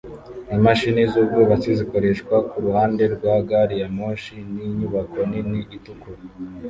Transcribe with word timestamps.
Imashini 0.57 1.01
zubwubatsi 1.11 1.69
zikoreshwa 1.79 2.35
kuruhande 2.49 3.03
rwa 3.15 3.35
gari 3.49 3.75
ya 3.81 3.89
moshi 3.97 4.35
ninyubako 4.53 5.19
nini 5.31 5.59
itukura 5.77 6.21